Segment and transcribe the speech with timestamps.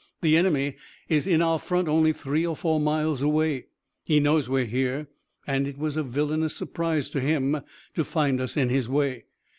[0.21, 0.77] The enemy
[1.09, 3.67] is in our front only three or four miles away.
[4.03, 5.07] He knows we're here
[5.45, 7.61] and it was a villainous surprise to him
[7.93, 9.25] to find us in his way.